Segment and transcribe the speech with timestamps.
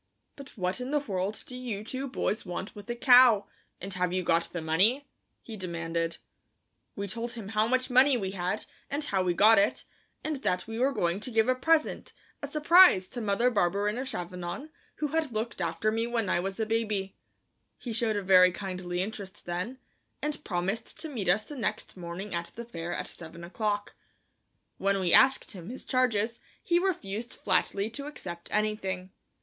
[0.35, 3.45] "But what in the world do you two boys want with a cow,
[3.79, 5.07] and have you got the money?"
[5.43, 6.17] he demanded.
[6.95, 9.83] We told him how much money we had, and how we got it,
[10.23, 14.07] and that we were going to give a present, a surprise, to Mother Barberin of
[14.07, 17.15] Chavanon, who had looked after me when I was a baby.
[17.77, 19.77] He showed a very kindly interest then,
[20.19, 23.93] and promised to meet us the next morning at the fair at seven o'clock.
[24.79, 29.11] When we asked him his charges he refused flatly to accept anything.